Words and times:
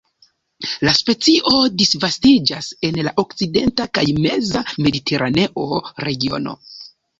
La 0.87 0.93
specio 0.99 1.53
disvastiĝas 1.81 2.71
en 2.89 2.97
la 3.09 3.13
okcidenta 3.25 3.87
kaj 3.99 4.07
meza 4.25 4.65
mediteraneo 4.89 5.71
regiono. 6.11 6.61